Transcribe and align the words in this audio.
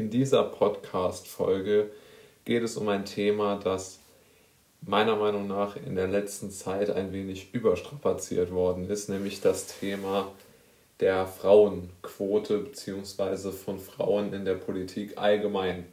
In 0.00 0.08
dieser 0.08 0.44
Podcast-Folge 0.44 1.90
geht 2.46 2.62
es 2.62 2.78
um 2.78 2.88
ein 2.88 3.04
Thema, 3.04 3.60
das 3.62 3.98
meiner 4.80 5.14
Meinung 5.14 5.46
nach 5.46 5.76
in 5.76 5.94
der 5.94 6.08
letzten 6.08 6.50
Zeit 6.50 6.88
ein 6.88 7.12
wenig 7.12 7.52
überstrapaziert 7.52 8.50
worden 8.50 8.88
ist, 8.88 9.10
nämlich 9.10 9.42
das 9.42 9.78
Thema 9.78 10.32
der 11.00 11.26
Frauenquote 11.26 12.60
bzw. 12.60 13.52
von 13.52 13.78
Frauen 13.78 14.32
in 14.32 14.46
der 14.46 14.54
Politik 14.54 15.18
allgemein. 15.18 15.84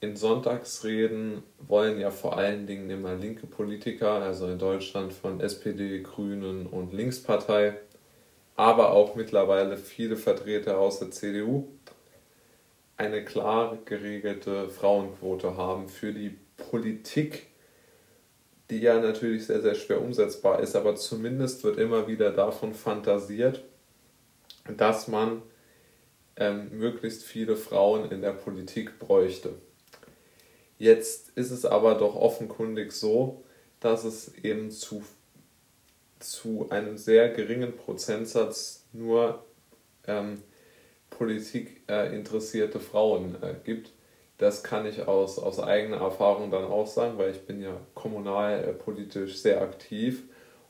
In 0.00 0.16
Sonntagsreden 0.16 1.44
wollen 1.60 2.00
ja 2.00 2.10
vor 2.10 2.36
allen 2.36 2.66
Dingen 2.66 2.90
immer 2.90 3.14
linke 3.14 3.46
Politiker, 3.46 4.14
also 4.14 4.48
in 4.48 4.58
Deutschland 4.58 5.12
von 5.12 5.40
SPD, 5.40 6.00
Grünen 6.00 6.66
und 6.66 6.92
Linkspartei, 6.92 7.76
aber 8.56 8.90
auch 8.90 9.14
mittlerweile 9.14 9.76
viele 9.76 10.16
Vertreter 10.16 10.80
aus 10.80 10.98
der 10.98 11.12
CDU, 11.12 11.68
eine 12.96 13.24
klar 13.24 13.78
geregelte 13.84 14.68
Frauenquote 14.68 15.56
haben 15.56 15.88
für 15.88 16.12
die 16.12 16.36
Politik, 16.56 17.48
die 18.70 18.78
ja 18.78 19.00
natürlich 19.00 19.46
sehr, 19.46 19.60
sehr 19.60 19.74
schwer 19.74 20.00
umsetzbar 20.00 20.60
ist, 20.60 20.76
aber 20.76 20.96
zumindest 20.96 21.64
wird 21.64 21.78
immer 21.78 22.06
wieder 22.06 22.30
davon 22.30 22.72
fantasiert, 22.74 23.64
dass 24.76 25.08
man 25.08 25.42
ähm, 26.36 26.70
möglichst 26.78 27.24
viele 27.24 27.56
Frauen 27.56 28.10
in 28.10 28.22
der 28.22 28.32
Politik 28.32 28.98
bräuchte. 28.98 29.54
Jetzt 30.78 31.30
ist 31.36 31.50
es 31.50 31.64
aber 31.64 31.94
doch 31.96 32.16
offenkundig 32.16 32.92
so, 32.92 33.44
dass 33.80 34.04
es 34.04 34.34
eben 34.38 34.70
zu, 34.70 35.04
zu 36.18 36.68
einem 36.70 36.96
sehr 36.96 37.28
geringen 37.28 37.76
Prozentsatz 37.76 38.86
nur 38.92 39.44
ähm, 40.06 40.42
Politik 41.16 41.82
äh, 41.88 42.14
interessierte 42.14 42.80
Frauen 42.80 43.36
äh, 43.42 43.54
gibt. 43.64 43.90
Das 44.38 44.62
kann 44.62 44.84
ich 44.86 45.06
aus, 45.06 45.38
aus 45.38 45.60
eigener 45.60 45.98
Erfahrung 45.98 46.50
dann 46.50 46.64
auch 46.64 46.86
sagen, 46.86 47.18
weil 47.18 47.30
ich 47.30 47.46
bin 47.46 47.62
ja 47.62 47.76
kommunal 47.94 48.76
äh, 48.80 49.26
sehr 49.26 49.62
aktiv 49.62 50.24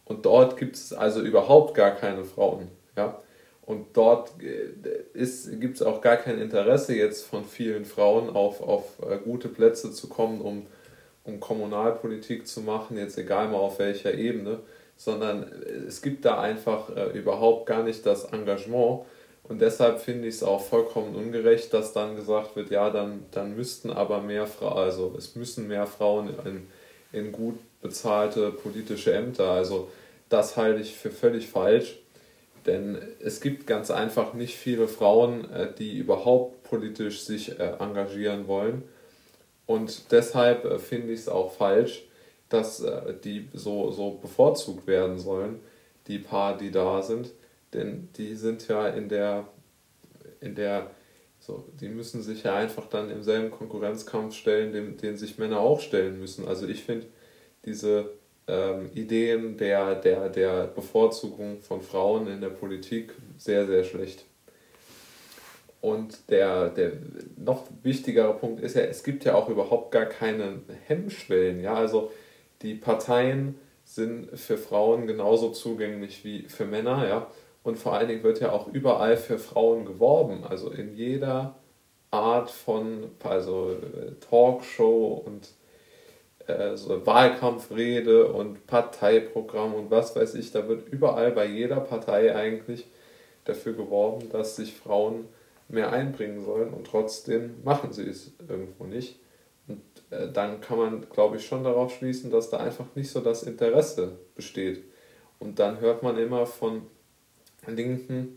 und 0.04 0.26
dort 0.26 0.56
gibt 0.56 0.76
es 0.76 0.92
also 0.92 1.20
überhaupt 1.20 1.74
gar 1.74 1.92
keine 1.92 2.24
Frauen. 2.24 2.68
Ja? 2.96 3.18
Und 3.62 3.96
dort 3.96 4.32
äh, 4.42 5.56
gibt 5.56 5.76
es 5.76 5.82
auch 5.82 6.02
gar 6.02 6.18
kein 6.18 6.38
Interesse 6.38 6.94
jetzt 6.94 7.26
von 7.26 7.44
vielen 7.44 7.86
Frauen 7.86 8.28
auf, 8.28 8.60
auf 8.60 8.98
äh, 9.08 9.16
gute 9.16 9.48
Plätze 9.48 9.92
zu 9.92 10.08
kommen, 10.08 10.42
um, 10.42 10.66
um 11.24 11.40
Kommunalpolitik 11.40 12.46
zu 12.46 12.60
machen, 12.60 12.98
jetzt 12.98 13.16
egal 13.16 13.48
mal 13.48 13.56
auf 13.56 13.78
welcher 13.78 14.12
Ebene, 14.12 14.60
sondern 14.96 15.44
es 15.88 16.02
gibt 16.02 16.26
da 16.26 16.40
einfach 16.40 16.94
äh, 16.94 17.18
überhaupt 17.18 17.66
gar 17.66 17.82
nicht 17.82 18.04
das 18.04 18.24
Engagement. 18.24 19.06
Und 19.46 19.60
deshalb 19.60 20.00
finde 20.00 20.28
ich 20.28 20.36
es 20.36 20.42
auch 20.42 20.62
vollkommen 20.62 21.14
ungerecht, 21.14 21.72
dass 21.74 21.92
dann 21.92 22.16
gesagt 22.16 22.56
wird, 22.56 22.70
ja, 22.70 22.90
dann, 22.90 23.26
dann 23.30 23.54
müssten 23.54 23.90
aber 23.90 24.20
mehr 24.20 24.46
Frauen, 24.46 24.78
also 24.78 25.14
es 25.18 25.36
müssen 25.36 25.68
mehr 25.68 25.86
Frauen 25.86 26.30
in, 26.44 26.66
in 27.12 27.32
gut 27.32 27.58
bezahlte 27.82 28.50
politische 28.50 29.12
Ämter. 29.12 29.50
Also 29.50 29.90
das 30.30 30.56
halte 30.56 30.80
ich 30.80 30.94
für 30.96 31.10
völlig 31.10 31.48
falsch 31.48 31.98
denn 32.66 32.98
es 33.20 33.40
gibt 33.40 33.66
ganz 33.66 33.90
einfach 33.90 34.34
nicht 34.34 34.56
viele 34.56 34.88
Frauen, 34.88 35.50
äh, 35.50 35.72
die 35.78 35.98
überhaupt 35.98 36.62
politisch 36.64 37.22
sich 37.22 37.58
äh, 37.58 37.74
engagieren 37.78 38.48
wollen. 38.48 38.82
Und 39.66 40.12
deshalb 40.12 40.64
äh, 40.64 40.78
finde 40.78 41.12
ich 41.12 41.20
es 41.20 41.28
auch 41.28 41.52
falsch, 41.52 42.04
dass 42.50 42.84
die 43.24 43.48
so, 43.52 43.90
so 43.90 44.12
bevorzugt 44.12 44.86
werden 44.86 45.18
sollen, 45.18 45.58
die 46.06 46.18
paar, 46.18 46.56
die 46.56 46.70
da 46.70 47.02
sind. 47.02 47.30
Denn 47.74 48.08
die 48.16 48.34
sind 48.36 48.66
ja 48.68 48.88
in 48.88 49.08
der, 49.08 49.48
in 50.40 50.54
der, 50.54 50.90
so, 51.40 51.68
die 51.80 51.88
müssen 51.88 52.22
sich 52.22 52.44
ja 52.44 52.54
einfach 52.54 52.88
dann 52.88 53.10
im 53.10 53.22
selben 53.22 53.50
Konkurrenzkampf 53.50 54.34
stellen, 54.34 54.72
den, 54.72 54.96
den 54.96 55.16
sich 55.16 55.38
Männer 55.38 55.60
auch 55.60 55.80
stellen 55.80 56.18
müssen. 56.18 56.46
Also 56.48 56.66
ich 56.66 56.84
finde 56.84 57.06
diese 57.64 58.10
ähm, 58.46 58.90
Ideen 58.94 59.56
der, 59.56 59.94
der, 59.94 60.28
der 60.28 60.66
Bevorzugung 60.66 61.60
von 61.60 61.82
Frauen 61.82 62.28
in 62.28 62.40
der 62.40 62.50
Politik 62.50 63.12
sehr, 63.36 63.66
sehr 63.66 63.84
schlecht. 63.84 64.24
Und 65.80 66.30
der, 66.30 66.70
der 66.70 66.92
noch 67.36 67.66
wichtigere 67.82 68.32
Punkt 68.32 68.62
ist 68.62 68.74
ja, 68.74 68.82
es 68.82 69.02
gibt 69.02 69.24
ja 69.26 69.34
auch 69.34 69.50
überhaupt 69.50 69.92
gar 69.92 70.06
keine 70.06 70.60
Hemmschwellen. 70.86 71.60
Ja? 71.60 71.74
Also 71.74 72.10
die 72.62 72.74
Parteien 72.74 73.56
sind 73.84 74.30
für 74.38 74.56
Frauen 74.56 75.06
genauso 75.06 75.50
zugänglich 75.50 76.24
wie 76.24 76.44
für 76.48 76.64
Männer. 76.64 77.06
Ja? 77.06 77.30
Und 77.64 77.76
vor 77.78 77.94
allen 77.94 78.08
Dingen 78.08 78.22
wird 78.22 78.40
ja 78.40 78.52
auch 78.52 78.68
überall 78.68 79.16
für 79.16 79.38
Frauen 79.38 79.86
geworben. 79.86 80.44
Also 80.44 80.70
in 80.70 80.94
jeder 80.94 81.56
Art 82.10 82.50
von 82.50 83.10
also 83.24 83.72
äh, 83.72 84.12
Talkshow 84.30 85.22
und 85.26 85.48
äh, 86.46 86.76
so 86.76 87.04
Wahlkampfrede 87.04 88.26
und 88.26 88.66
Parteiprogramm 88.66 89.74
und 89.74 89.90
was 89.90 90.14
weiß 90.14 90.34
ich, 90.34 90.52
da 90.52 90.68
wird 90.68 90.88
überall 90.88 91.32
bei 91.32 91.46
jeder 91.46 91.80
Partei 91.80 92.36
eigentlich 92.36 92.86
dafür 93.44 93.72
geworben, 93.72 94.28
dass 94.30 94.56
sich 94.56 94.74
Frauen 94.74 95.26
mehr 95.68 95.90
einbringen 95.92 96.44
sollen 96.44 96.72
und 96.74 96.86
trotzdem 96.86 97.62
machen 97.64 97.92
sie 97.92 98.08
es 98.08 98.32
irgendwo 98.46 98.84
nicht. 98.84 99.18
Und 99.66 99.80
äh, 100.10 100.30
dann 100.30 100.60
kann 100.60 100.78
man, 100.78 101.08
glaube 101.08 101.36
ich, 101.36 101.46
schon 101.46 101.64
darauf 101.64 101.94
schließen, 101.94 102.30
dass 102.30 102.50
da 102.50 102.58
einfach 102.58 102.86
nicht 102.94 103.10
so 103.10 103.20
das 103.20 103.42
Interesse 103.42 104.18
besteht. 104.34 104.84
Und 105.38 105.58
dann 105.58 105.80
hört 105.80 106.02
man 106.02 106.18
immer 106.18 106.44
von 106.44 106.82
linken 107.66 108.36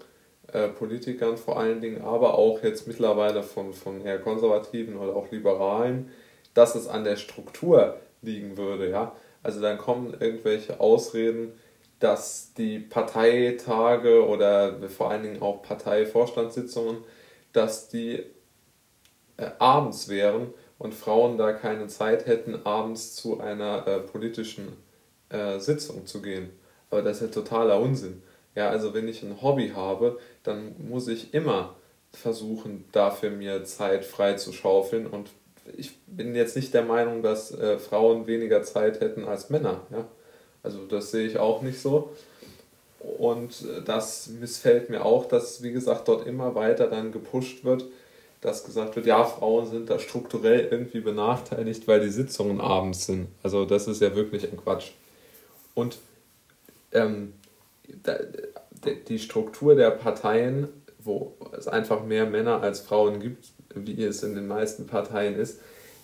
äh, 0.52 0.68
Politikern 0.70 1.38
vor 1.38 1.60
allen 1.60 1.82
Dingen, 1.82 2.02
aber 2.02 2.38
auch 2.38 2.64
jetzt 2.64 2.88
mittlerweile 2.88 3.44
von, 3.44 3.74
von 3.74 4.02
eher 4.02 4.20
konservativen 4.20 4.98
oder 4.98 5.16
auch 5.16 5.32
liberalen, 5.32 6.10
dass 6.54 6.76
es 6.76 6.88
an 6.88 7.04
der 7.04 7.18
Struktur 7.18 7.98
liegen 8.22 8.58
würde, 8.58 8.90
ja. 8.90 9.16
Also 9.44 9.62
dann 9.62 9.78
kommen 9.78 10.16
irgendwelche 10.20 10.80
Ausreden, 10.80 11.54
dass 12.00 12.54
die 12.54 12.80
Parteitage 12.80 14.28
oder 14.28 14.76
vor 14.90 15.12
allen 15.12 15.24
Dingen 15.24 15.42
auch 15.42 15.62
Parteivorstandssitzungen, 15.62 16.98
dass 17.54 17.90
die 17.90 18.24
äh, 19.38 19.50
abends 19.60 20.08
wären 20.10 20.54
und 20.78 20.94
Frauen 20.94 21.38
da 21.38 21.54
keine 21.54 21.88
Zeit 21.88 22.28
hätten, 22.28 22.66
abends 22.66 23.16
zu 23.16 23.40
einer 23.40 23.88
äh, 23.88 24.00
politischen 24.00 24.78
äh, 25.30 25.60
Sitzung 25.60 26.06
zu 26.06 26.22
gehen. 26.22 26.52
Aber 26.90 27.02
das 27.02 27.22
ist 27.22 27.36
ja 27.36 27.42
totaler 27.42 27.80
Unsinn. 27.80 28.22
Ja, 28.58 28.70
also 28.70 28.96
wenn 28.96 29.08
ich 29.08 29.22
ein 29.22 29.40
Hobby 29.44 29.74
habe, 29.76 30.18
dann 30.42 30.74
muss 30.80 31.08
ich 31.08 31.36
immer 31.36 31.76
versuchen, 32.12 32.86
dafür 32.92 33.30
mir 33.30 33.64
Zeit 33.66 34.04
frei 34.04 34.34
zu 34.34 34.52
schaufeln 34.52 35.06
und 35.06 35.30
ich 35.78 35.96
bin 36.08 36.34
jetzt 36.34 36.56
nicht 36.56 36.74
der 36.74 36.82
Meinung, 36.82 37.22
dass 37.22 37.52
äh, 37.52 37.78
Frauen 37.78 38.26
weniger 38.26 38.64
Zeit 38.64 39.00
hätten 39.00 39.26
als 39.26 39.52
Männer. 39.52 39.82
Ja? 39.92 40.06
Also 40.64 40.88
das 40.88 41.12
sehe 41.12 41.28
ich 41.28 41.38
auch 41.38 41.62
nicht 41.62 41.80
so. 41.80 42.16
Und 43.00 43.62
äh, 43.62 43.84
das 43.86 44.28
missfällt 44.28 44.90
mir 44.90 45.06
auch, 45.06 45.28
dass, 45.28 45.62
wie 45.62 45.72
gesagt, 45.72 46.08
dort 46.08 46.26
immer 46.26 46.56
weiter 46.56 46.88
dann 46.88 47.12
gepusht 47.12 47.64
wird, 47.64 47.86
dass 48.42 48.64
gesagt 48.64 48.96
wird, 48.96 49.06
ja, 49.06 49.24
Frauen 49.24 49.68
sind 49.70 49.92
da 49.92 50.00
strukturell 50.00 50.68
irgendwie 50.72 51.02
benachteiligt, 51.02 51.88
weil 51.88 52.00
die 52.00 52.10
Sitzungen 52.10 52.60
abends 52.60 53.06
sind. 53.06 53.28
Also 53.44 53.66
das 53.66 53.88
ist 53.88 54.02
ja 54.02 54.16
wirklich 54.16 54.52
ein 54.52 54.58
Quatsch. 54.58 54.94
Und 55.76 56.00
ähm, 56.92 57.34
die 59.08 59.20
Struktur 59.20 59.76
der 59.76 59.92
Parteien, 59.92 60.68
wo 61.00 61.36
es 61.58 61.68
einfach 61.68 62.04
mehr 62.04 62.26
Männer 62.26 62.62
als 62.62 62.82
Frauen 62.82 63.20
gibt, 63.20 63.48
wie 63.74 64.04
es 64.04 64.24
in 64.24 64.36
den 64.36 64.48
meisten 64.48 64.88
Parteien 64.88 65.36
ist, 65.36 65.60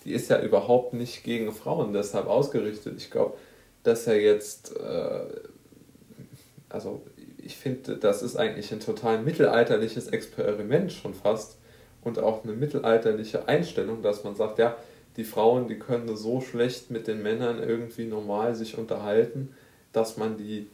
die 0.05 0.13
ist 0.13 0.29
ja 0.29 0.41
überhaupt 0.41 0.93
nicht 0.93 1.23
gegen 1.23 1.51
Frauen 1.51 1.93
deshalb 1.93 2.27
ausgerichtet. 2.27 2.95
Ich 2.97 3.09
glaube, 3.09 3.37
dass 3.83 4.07
er 4.07 4.19
jetzt, 4.21 4.75
äh, 4.77 5.25
also 6.69 7.01
ich 7.37 7.57
finde, 7.57 7.97
das 7.97 8.21
ist 8.21 8.35
eigentlich 8.35 8.71
ein 8.71 8.79
total 8.79 9.21
mittelalterliches 9.21 10.07
Experiment 10.07 10.91
schon 10.91 11.13
fast 11.13 11.57
und 12.01 12.19
auch 12.19 12.43
eine 12.43 12.53
mittelalterliche 12.53 13.47
Einstellung, 13.47 14.01
dass 14.01 14.23
man 14.23 14.35
sagt, 14.35 14.59
ja, 14.59 14.75
die 15.17 15.23
Frauen, 15.23 15.67
die 15.67 15.77
können 15.77 16.15
so 16.15 16.41
schlecht 16.41 16.89
mit 16.89 17.07
den 17.07 17.21
Männern 17.21 17.61
irgendwie 17.61 18.05
normal 18.05 18.55
sich 18.55 18.77
unterhalten, 18.77 19.53
dass 19.91 20.17
man 20.17 20.37
die 20.37 20.67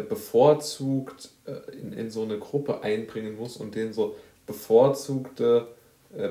bevorzugt 0.00 1.30
äh, 1.44 1.70
in, 1.76 1.92
in 1.92 2.10
so 2.10 2.22
eine 2.22 2.38
Gruppe 2.38 2.82
einbringen 2.82 3.36
muss 3.36 3.56
und 3.56 3.74
denen 3.74 3.92
so 3.92 4.16
bevorzugte 4.46 5.68
äh, 6.16 6.28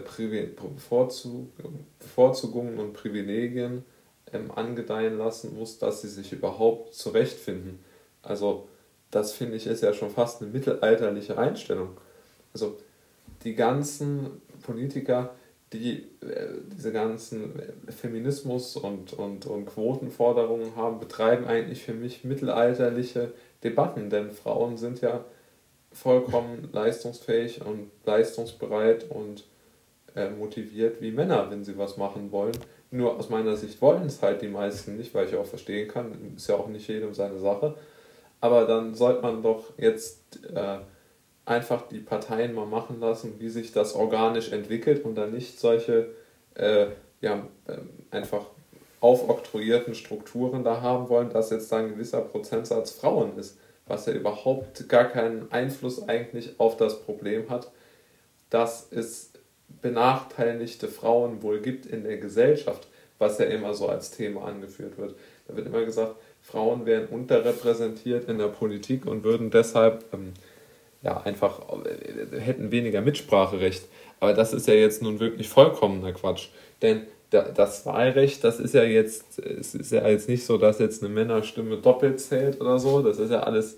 Bevorzugungen 1.99 2.79
und 2.79 2.93
Privilegien 2.93 3.83
ähm, 4.33 4.51
angedeihen 4.51 5.17
lassen 5.17 5.55
muss, 5.57 5.79
dass 5.79 6.01
sie 6.01 6.09
sich 6.09 6.31
überhaupt 6.33 6.93
zurechtfinden. 6.93 7.79
Also 8.21 8.67
das 9.11 9.33
finde 9.33 9.57
ich 9.57 9.67
ist 9.67 9.83
ja 9.83 9.93
schon 9.93 10.09
fast 10.09 10.41
eine 10.41 10.51
mittelalterliche 10.51 11.37
Einstellung. 11.37 11.97
Also 12.53 12.77
die 13.43 13.55
ganzen 13.55 14.41
Politiker, 14.61 15.33
die 15.73 16.03
äh, 16.21 16.47
diese 16.75 16.91
ganzen 16.91 17.61
Feminismus- 17.87 18.75
und, 18.75 19.13
und, 19.13 19.45
und 19.45 19.65
Quotenforderungen 19.65 20.75
haben, 20.75 20.99
betreiben 20.99 21.45
eigentlich 21.45 21.83
für 21.83 21.93
mich 21.93 22.23
mittelalterliche 22.23 23.31
Debatten, 23.63 24.09
denn 24.09 24.31
Frauen 24.31 24.77
sind 24.77 25.01
ja 25.01 25.23
vollkommen 25.93 26.69
leistungsfähig 26.73 27.65
und 27.65 27.89
leistungsbereit 28.05 29.09
und 29.09 29.45
äh, 30.15 30.29
motiviert 30.29 31.01
wie 31.01 31.11
Männer, 31.11 31.49
wenn 31.49 31.63
sie 31.63 31.77
was 31.77 31.95
machen 31.97 32.31
wollen. 32.31 32.57
Nur 32.89 33.17
aus 33.17 33.29
meiner 33.29 33.55
Sicht 33.55 33.81
wollen 33.81 34.05
es 34.05 34.21
halt 34.21 34.41
die 34.41 34.49
meisten 34.49 34.97
nicht, 34.97 35.13
weil 35.13 35.27
ich 35.27 35.35
auch 35.35 35.45
verstehen 35.45 35.87
kann, 35.87 36.33
ist 36.35 36.49
ja 36.49 36.55
auch 36.55 36.67
nicht 36.67 36.87
jedem 36.89 37.13
seine 37.13 37.39
Sache. 37.39 37.75
Aber 38.41 38.65
dann 38.65 38.93
sollte 38.95 39.21
man 39.21 39.41
doch 39.41 39.71
jetzt 39.77 40.43
äh, 40.53 40.79
einfach 41.45 41.87
die 41.87 41.99
Parteien 41.99 42.53
mal 42.53 42.65
machen 42.65 42.99
lassen, 42.99 43.35
wie 43.39 43.49
sich 43.49 43.71
das 43.71 43.95
organisch 43.95 44.51
entwickelt 44.51 45.03
und 45.03 45.15
dann 45.15 45.31
nicht 45.31 45.59
solche 45.59 46.09
äh, 46.55 46.87
ja, 47.21 47.45
ähm, 47.67 47.89
einfach 48.11 48.45
aufoktroyierten 48.99 49.95
Strukturen 49.95 50.63
da 50.63 50.81
haben 50.81 51.09
wollen, 51.09 51.29
dass 51.29 51.49
jetzt 51.49 51.71
da 51.71 51.77
ein 51.77 51.89
gewisser 51.89 52.21
Prozentsatz 52.21 52.91
Frauen 52.91 53.37
ist, 53.37 53.57
was 53.87 54.05
ja 54.05 54.13
überhaupt 54.13 54.87
gar 54.89 55.05
keinen 55.05 55.51
Einfluss 55.51 56.07
eigentlich 56.07 56.59
auf 56.59 56.77
das 56.77 57.01
Problem 57.01 57.49
hat, 57.49 57.71
dass 58.49 58.87
es 58.91 59.31
benachteiligte 59.81 60.87
Frauen 60.87 61.41
wohl 61.41 61.59
gibt 61.61 61.87
in 61.87 62.03
der 62.03 62.17
Gesellschaft, 62.17 62.87
was 63.17 63.39
ja 63.39 63.45
immer 63.45 63.73
so 63.73 63.87
als 63.87 64.11
Thema 64.11 64.45
angeführt 64.45 64.97
wird. 64.97 65.15
Da 65.47 65.55
wird 65.55 65.67
immer 65.67 65.83
gesagt, 65.83 66.15
Frauen 66.41 66.85
wären 66.85 67.07
unterrepräsentiert 67.07 68.27
in 68.29 68.37
der 68.37 68.47
Politik 68.47 69.05
und 69.05 69.23
würden 69.23 69.49
deshalb 69.51 70.05
ähm, 70.13 70.33
ja, 71.01 71.21
einfach 71.21 71.61
äh, 71.85 72.39
hätten 72.39 72.71
weniger 72.71 73.01
Mitspracherecht. 73.01 73.87
Aber 74.19 74.33
das 74.33 74.53
ist 74.53 74.67
ja 74.67 74.73
jetzt 74.73 75.01
nun 75.01 75.19
wirklich 75.19 75.49
vollkommener 75.49 76.13
Quatsch. 76.13 76.49
Denn 76.81 77.07
das 77.31 77.85
Wahlrecht, 77.85 78.43
das 78.43 78.59
ist 78.59 78.73
ja 78.73 78.83
jetzt, 78.83 79.39
es 79.39 79.73
ist 79.73 79.91
ja 79.91 80.05
jetzt 80.05 80.27
nicht 80.27 80.45
so, 80.45 80.57
dass 80.57 80.79
jetzt 80.79 81.01
eine 81.01 81.13
Männerstimme 81.13 81.77
doppelt 81.77 82.19
zählt 82.19 82.59
oder 82.59 82.77
so. 82.77 83.01
Das 83.01 83.19
ist 83.19 83.31
ja 83.31 83.43
alles 83.43 83.77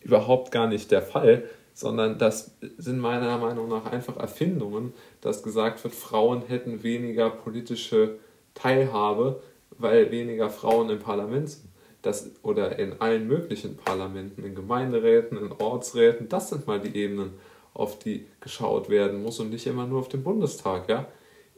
überhaupt 0.00 0.50
gar 0.50 0.66
nicht 0.66 0.90
der 0.90 1.02
Fall, 1.02 1.44
sondern 1.74 2.18
das 2.18 2.50
sind 2.76 2.98
meiner 2.98 3.38
Meinung 3.38 3.68
nach 3.68 3.86
einfach 3.86 4.16
Erfindungen, 4.16 4.92
dass 5.20 5.44
gesagt 5.44 5.84
wird, 5.84 5.94
Frauen 5.94 6.42
hätten 6.48 6.82
weniger 6.82 7.30
politische 7.30 8.16
Teilhabe, 8.54 9.42
weil 9.70 10.10
weniger 10.10 10.50
Frauen 10.50 10.90
im 10.90 10.98
Parlament 10.98 11.50
sind 11.50 11.68
das, 12.08 12.30
oder 12.42 12.78
in 12.78 13.00
allen 13.00 13.28
möglichen 13.28 13.76
Parlamenten, 13.76 14.42
in 14.42 14.54
Gemeinderäten, 14.54 15.36
in 15.36 15.52
Ortsräten, 15.52 16.28
das 16.28 16.48
sind 16.48 16.66
mal 16.66 16.80
die 16.80 16.96
Ebenen, 16.96 17.34
auf 17.74 17.98
die 17.98 18.26
geschaut 18.40 18.88
werden 18.88 19.22
muss 19.22 19.38
und 19.38 19.50
nicht 19.50 19.66
immer 19.66 19.86
nur 19.86 20.00
auf 20.00 20.08
den 20.08 20.24
Bundestag. 20.24 20.88
Ja? 20.88 21.06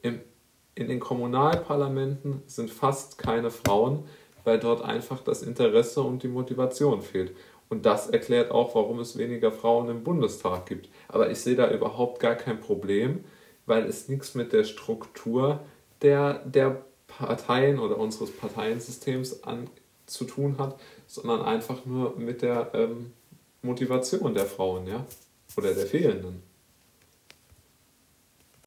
Im, 0.03 0.21
in 0.75 0.89
den 0.89 1.01
Kommunalparlamenten 1.01 2.43
sind 2.47 2.71
fast 2.71 3.17
keine 3.17 3.51
Frauen, 3.51 4.05
weil 4.45 4.59
dort 4.59 4.83
einfach 4.83 5.21
das 5.21 5.43
Interesse 5.43 6.03
und 6.03 6.23
die 6.23 6.29
Motivation 6.29 7.01
fehlt. 7.01 7.33
Und 7.69 7.87
das 7.87 8.11
erklärt 8.11 8.51
auch, 8.51 8.75
warum 8.75 8.99
es 8.99 9.17
weniger 9.17 9.53
Frauen 9.53 9.89
im 9.89 10.03
Bundestag 10.03 10.67
gibt. 10.67 10.89
Aber 11.09 11.31
ich 11.31 11.39
sehe 11.39 11.55
da 11.55 11.71
überhaupt 11.71 12.19
gar 12.19 12.35
kein 12.35 12.61
Problem, 12.61 13.25
weil 13.67 13.85
es 13.85 14.09
nichts 14.09 14.35
mit 14.35 14.53
der 14.53 14.65
Struktur 14.65 15.61
der, 16.03 16.41
der 16.45 16.85
Parteien 17.07 17.79
oder 17.79 17.99
unseres 17.99 18.33
Parteiensystems 18.33 19.45
an, 19.45 19.69
zu 20.11 20.25
tun 20.25 20.57
hat, 20.59 20.79
sondern 21.07 21.43
einfach 21.43 21.85
nur 21.87 22.17
mit 22.17 22.43
der 22.43 22.71
ähm, 22.75 23.13
Motivation 23.63 24.35
der 24.35 24.47
Frauen, 24.47 24.87
ja, 24.87 25.05
oder 25.57 25.75
der 25.75 25.87
fehlenden. 25.87 26.43